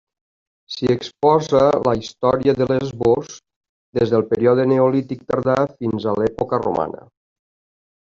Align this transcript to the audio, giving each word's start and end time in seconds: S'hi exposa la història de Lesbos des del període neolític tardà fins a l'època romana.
S'hi 0.75 0.87
exposa 0.91 1.59
la 1.87 1.91
història 1.99 2.55
de 2.59 2.67
Lesbos 2.71 3.35
des 3.99 4.13
del 4.15 4.25
període 4.31 4.65
neolític 4.71 5.21
tardà 5.35 5.59
fins 5.75 6.09
a 6.13 6.15
l'època 6.21 6.61
romana. 6.65 7.05